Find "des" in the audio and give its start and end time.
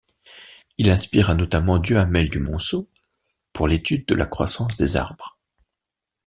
4.75-4.97